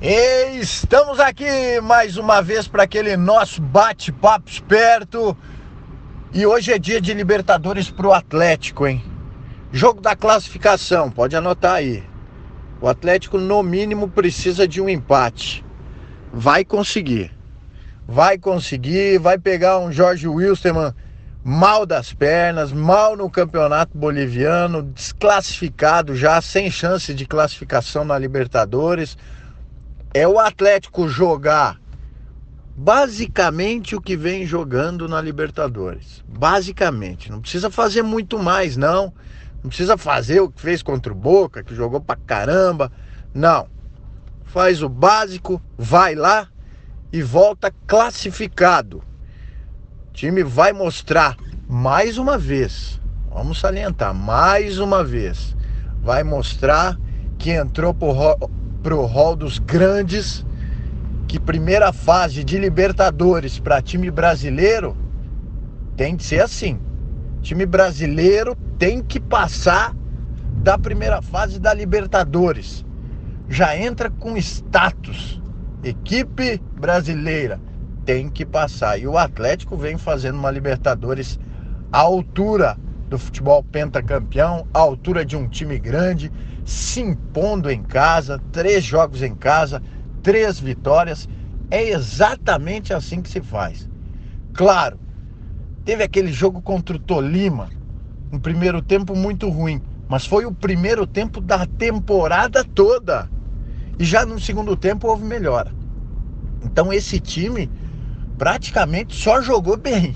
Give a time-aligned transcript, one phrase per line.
[0.00, 5.36] Estamos aqui mais uma vez para aquele nosso bate-papo esperto.
[6.32, 9.02] E hoje é dia de Libertadores pro Atlético, hein?
[9.72, 12.04] Jogo da classificação, pode anotar aí.
[12.80, 15.64] O Atlético, no mínimo, precisa de um empate.
[16.32, 17.32] Vai conseguir.
[18.06, 20.94] Vai conseguir, vai pegar um Jorge Wilstermann
[21.42, 29.16] mal das pernas, mal no campeonato boliviano, desclassificado já, sem chance de classificação na Libertadores
[30.14, 31.78] é o Atlético jogar
[32.76, 36.22] basicamente o que vem jogando na Libertadores.
[36.28, 39.12] Basicamente, não precisa fazer muito mais, não.
[39.62, 42.92] Não precisa fazer o que fez contra o Boca, que jogou pra caramba.
[43.34, 43.68] Não.
[44.44, 46.48] Faz o básico, vai lá
[47.12, 49.02] e volta classificado.
[50.08, 51.36] O time vai mostrar
[51.68, 53.00] mais uma vez.
[53.28, 55.56] Vamos salientar mais uma vez.
[56.00, 56.96] Vai mostrar
[57.38, 58.16] que entrou por
[58.82, 60.44] pro hall dos grandes,
[61.26, 64.96] que primeira fase de Libertadores para time brasileiro
[65.96, 66.78] tem que ser assim.
[67.42, 69.94] Time brasileiro tem que passar
[70.62, 72.84] da primeira fase da Libertadores.
[73.48, 75.40] Já entra com status.
[75.82, 77.60] Equipe brasileira
[78.04, 78.98] tem que passar.
[78.98, 81.38] E o Atlético vem fazendo uma Libertadores
[81.92, 82.76] à altura
[83.08, 86.30] do futebol pentacampeão, à altura de um time grande,
[86.64, 89.82] se impondo em casa, três jogos em casa,
[90.22, 91.28] três vitórias.
[91.70, 93.88] É exatamente assim que se faz.
[94.52, 94.98] Claro,
[95.84, 97.68] teve aquele jogo contra o Tolima,
[98.32, 103.28] um primeiro tempo muito ruim, mas foi o primeiro tempo da temporada toda.
[103.98, 105.72] E já no segundo tempo houve melhora.
[106.62, 107.70] Então esse time
[108.36, 110.14] praticamente só jogou bem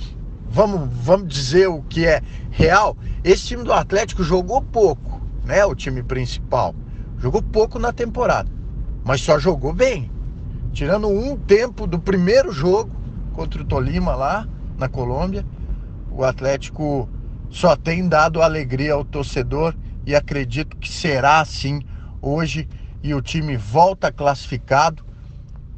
[0.53, 5.64] vamos, vamos dizer o que é real, esse time do Atlético jogou pouco, né?
[5.64, 6.75] O time principal.
[7.19, 8.50] Jogou pouco na temporada,
[9.03, 10.11] mas só jogou bem.
[10.73, 12.91] Tirando um tempo do primeiro jogo
[13.33, 14.46] contra o Tolima lá
[14.77, 15.45] na Colômbia,
[16.11, 17.08] o Atlético
[17.48, 19.74] só tem dado alegria ao torcedor
[20.05, 21.80] e acredito que será assim
[22.20, 22.69] hoje
[23.02, 25.05] e o time volta classificado,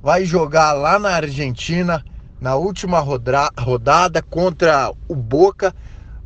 [0.02, 2.04] vai jogar lá na Argentina
[2.44, 5.74] na última rodada contra o Boca.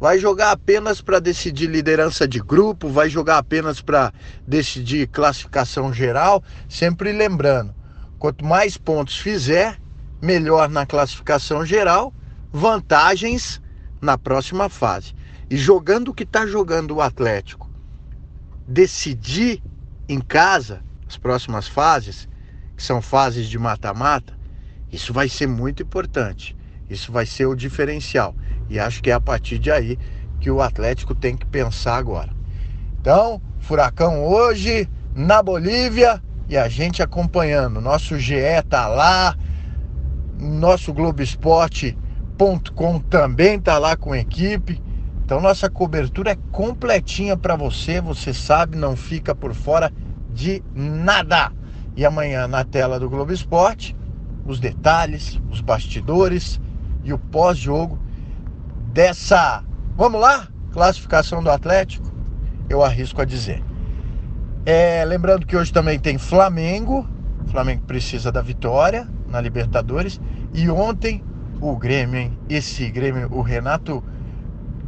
[0.00, 4.12] Vai jogar apenas para decidir liderança de grupo, vai jogar apenas para
[4.44, 6.42] decidir classificação geral.
[6.68, 7.72] Sempre lembrando:
[8.18, 9.80] quanto mais pontos fizer,
[10.20, 12.12] melhor na classificação geral,
[12.52, 13.62] vantagens
[14.00, 15.14] na próxima fase.
[15.48, 17.70] E jogando o que está jogando o Atlético,
[18.66, 19.62] decidir
[20.08, 22.28] em casa as próximas fases,
[22.76, 24.37] que são fases de mata-mata,
[24.92, 26.56] isso vai ser muito importante.
[26.88, 28.34] Isso vai ser o diferencial.
[28.68, 29.98] E acho que é a partir de aí
[30.40, 32.30] que o Atlético tem que pensar agora.
[33.00, 37.80] Então, Furacão hoje na Bolívia e a gente acompanhando.
[37.80, 39.36] Nosso GE tá lá,
[40.38, 44.82] nosso Globoesporte.com também tá lá com equipe.
[45.24, 49.92] Então nossa cobertura é completinha para você, você sabe, não fica por fora
[50.32, 51.52] de nada.
[51.94, 53.94] E amanhã na tela do Globo Esporte
[54.48, 56.58] os detalhes, os bastidores
[57.04, 57.98] e o pós-jogo
[58.92, 59.62] dessa,
[59.94, 62.10] vamos lá, classificação do Atlético,
[62.68, 63.62] eu arrisco a dizer.
[64.64, 67.06] É, lembrando que hoje também tem Flamengo,
[67.50, 70.18] Flamengo precisa da vitória na Libertadores
[70.54, 71.22] e ontem
[71.60, 72.38] o Grêmio, hein?
[72.48, 74.02] esse Grêmio, o Renato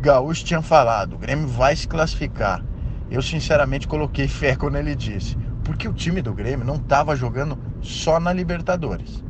[0.01, 2.65] Gaúcho tinha falado, o Grêmio vai se classificar.
[3.11, 7.59] Eu sinceramente coloquei fé quando ele disse, porque o time do Grêmio não estava jogando
[7.83, 9.23] só na Libertadores.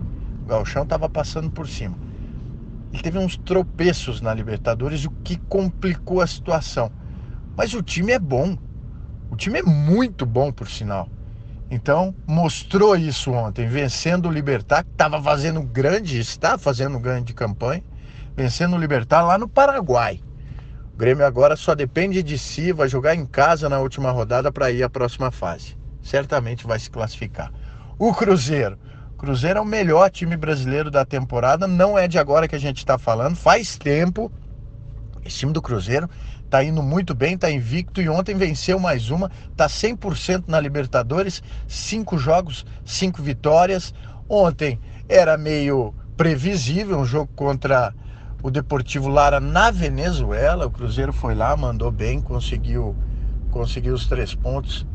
[0.50, 1.96] Galchão estava passando por cima.
[2.92, 6.90] Ele teve uns tropeços na Libertadores, o que complicou a situação.
[7.56, 8.58] Mas o time é bom.
[9.30, 11.08] O time é muito bom, por sinal.
[11.70, 17.84] Então, mostrou isso ontem, vencendo o Libertar, que estava fazendo grande, está fazendo grande campanha,
[18.34, 20.20] vencendo o Libertar lá no Paraguai.
[20.92, 24.72] O Grêmio agora só depende de si, vai jogar em casa na última rodada para
[24.72, 25.76] ir à próxima fase.
[26.02, 27.52] Certamente vai se classificar.
[27.96, 28.76] O Cruzeiro
[29.20, 32.78] Cruzeiro é o melhor time brasileiro da temporada, não é de agora que a gente
[32.78, 34.32] está falando, faz tempo.
[35.22, 36.08] Esse time do Cruzeiro
[36.42, 41.42] está indo muito bem, está invicto e ontem venceu mais uma, está 100% na Libertadores,
[41.68, 43.92] cinco jogos, cinco vitórias.
[44.26, 47.94] Ontem era meio previsível um jogo contra
[48.42, 50.66] o Deportivo Lara na Venezuela.
[50.66, 52.96] O Cruzeiro foi lá, mandou bem, conseguiu,
[53.50, 54.86] conseguiu os três pontos,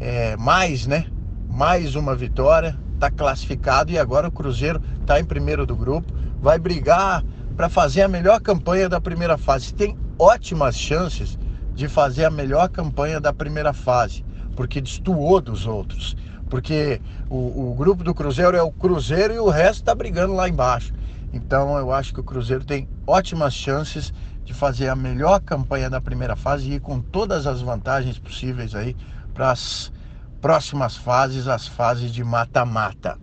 [0.00, 1.04] é, mais, né?
[1.46, 6.58] Mais uma vitória está classificado e agora o Cruzeiro está em primeiro do grupo, vai
[6.58, 7.22] brigar
[7.56, 9.72] para fazer a melhor campanha da primeira fase.
[9.72, 11.38] Tem ótimas chances
[11.74, 16.16] de fazer a melhor campanha da primeira fase, porque destoou dos outros.
[16.48, 20.48] Porque o, o grupo do Cruzeiro é o Cruzeiro e o resto está brigando lá
[20.48, 20.92] embaixo.
[21.32, 24.12] Então eu acho que o Cruzeiro tem ótimas chances
[24.44, 28.74] de fazer a melhor campanha da primeira fase e ir com todas as vantagens possíveis
[28.74, 28.96] aí
[29.34, 29.92] para as
[30.40, 33.18] próximas fases, as fases de mata-mata.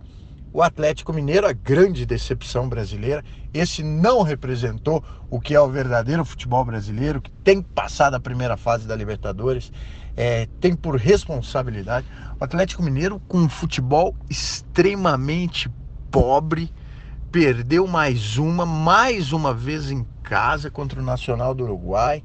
[0.52, 6.24] O Atlético Mineiro, a grande decepção brasileira, esse não representou o que é o verdadeiro
[6.24, 9.72] futebol brasileiro, que tem passado a primeira fase da Libertadores,
[10.16, 12.06] é, tem por responsabilidade
[12.40, 15.68] o Atlético Mineiro com um futebol extremamente
[16.10, 16.70] pobre,
[17.32, 22.22] perdeu mais uma, mais uma vez em casa contra o Nacional do Uruguai.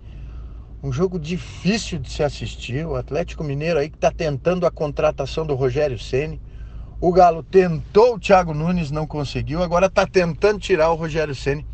[0.82, 2.86] Um jogo difícil de se assistir.
[2.86, 6.42] O Atlético Mineiro aí que está tentando a contratação do Rogério Ceni.
[7.02, 9.62] O Galo tentou o Thiago Nunes, não conseguiu.
[9.62, 11.66] Agora está tentando tirar o Rogério Ceni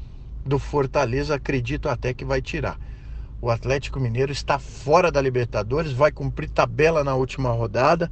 [0.45, 1.35] do Fortaleza.
[1.35, 2.79] Acredito até que vai tirar.
[3.41, 8.09] O Atlético Mineiro está fora da Libertadores, vai cumprir tabela na última rodada.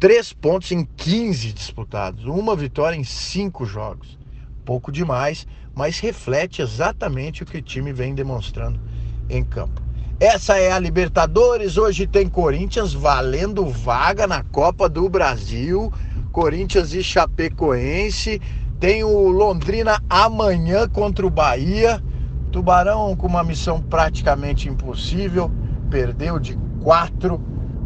[0.00, 4.18] Três pontos em 15 disputados, uma vitória em cinco jogos
[4.64, 8.80] pouco demais, mas reflete exatamente o que o time vem demonstrando
[9.28, 9.83] em campo.
[10.26, 15.92] Essa é a Libertadores, hoje tem Corinthians valendo vaga na Copa do Brasil,
[16.32, 18.40] Corinthians e Chapecoense,
[18.80, 22.02] tem o Londrina amanhã contra o Bahia,
[22.50, 25.50] Tubarão com uma missão praticamente impossível,
[25.90, 27.38] perdeu de 4,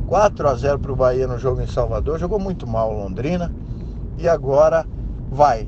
[0.06, 3.52] 4 a 0 para o Bahia no jogo em Salvador, jogou muito mal o Londrina.
[4.16, 4.86] E agora
[5.28, 5.66] vai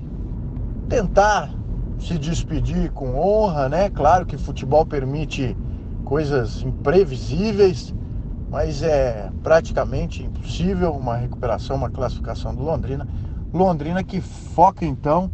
[0.89, 1.51] tentar
[1.99, 3.91] se despedir com honra, né?
[3.91, 5.57] Claro que futebol permite
[6.11, 7.95] coisas imprevisíveis,
[8.51, 13.07] mas é praticamente impossível uma recuperação, uma classificação do Londrina.
[13.55, 15.31] Londrina que foca então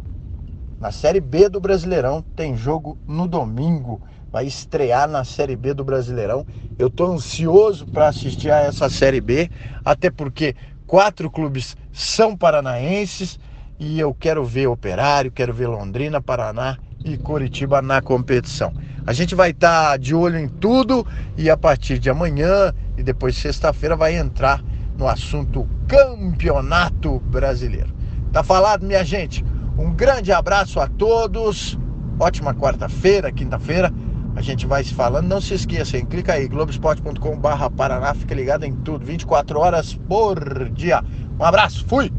[0.79, 3.99] na Série B do Brasileirão, tem jogo no domingo,
[4.31, 6.45] vai estrear na Série B do Brasileirão.
[6.77, 9.49] Eu estou ansioso para assistir a essa Série B,
[9.83, 13.39] até porque quatro clubes são paranaenses
[13.79, 18.71] e eu quero ver Operário, quero ver Londrina, Paraná e Curitiba na competição.
[19.07, 21.07] A gente vai estar tá de olho em tudo
[21.37, 24.61] e a partir de amanhã e depois sexta-feira vai entrar
[24.97, 27.95] no assunto Campeonato Brasileiro.
[28.33, 29.45] Tá falado, minha gente?
[29.77, 31.79] Um grande abraço a todos.
[32.19, 33.93] Ótima quarta-feira, quinta-feira.
[34.35, 35.25] A gente vai se falando.
[35.25, 36.05] Não se esqueça, hein?
[36.05, 38.13] clica aí, globesport.com/paraná.
[38.13, 41.01] Fica ligado em tudo, 24 horas por dia.
[41.39, 42.11] Um abraço, fui!